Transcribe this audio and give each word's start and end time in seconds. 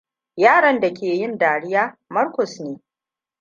Yaron 0.43 0.79
da 0.81 0.93
ke 0.93 1.03
yin 1.05 1.37
dariya 1.37 1.97
Marcus 2.09 2.59
ne. 2.59 2.79